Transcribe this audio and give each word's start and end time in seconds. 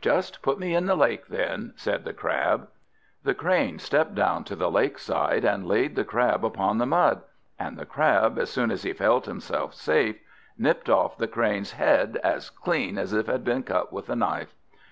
"Just 0.00 0.42
put 0.42 0.58
me 0.58 0.74
in 0.74 0.86
the 0.86 0.96
lake, 0.96 1.28
then," 1.28 1.72
said 1.76 2.02
the 2.02 2.12
Crab. 2.12 2.66
The 3.22 3.32
Crane 3.32 3.78
stepped 3.78 4.16
down 4.16 4.42
to 4.42 4.56
the 4.56 4.68
lakeside, 4.72 5.44
and 5.44 5.68
laid 5.68 5.94
the 5.94 6.02
Crab 6.02 6.44
upon 6.44 6.78
the 6.78 6.84
mud. 6.86 7.22
And 7.60 7.78
the 7.78 7.86
Crab, 7.86 8.40
as 8.40 8.50
soon 8.50 8.72
as 8.72 8.82
he 8.82 8.92
felt 8.92 9.26
himself 9.26 9.74
safe, 9.74 10.18
nipped 10.58 10.90
off 10.90 11.16
the 11.16 11.28
Crane's 11.28 11.74
head 11.74 12.18
as 12.24 12.50
clean 12.50 12.98
as 12.98 13.12
if 13.12 13.28
it 13.28 13.30
had 13.30 13.44
been 13.44 13.62
cut 13.62 13.92
with 13.92 14.10
a 14.10 14.16
knife. 14.16 14.52